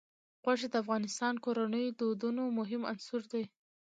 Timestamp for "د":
0.71-0.75, 1.93-1.97